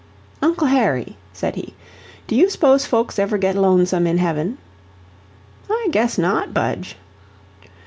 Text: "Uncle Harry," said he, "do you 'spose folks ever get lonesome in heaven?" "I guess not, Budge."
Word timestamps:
"Uncle 0.41 0.65
Harry," 0.65 1.15
said 1.31 1.53
he, 1.55 1.75
"do 2.25 2.33
you 2.35 2.49
'spose 2.49 2.87
folks 2.87 3.19
ever 3.19 3.37
get 3.37 3.53
lonesome 3.55 4.07
in 4.07 4.17
heaven?" 4.17 4.57
"I 5.69 5.89
guess 5.91 6.17
not, 6.17 6.55
Budge." 6.55 6.95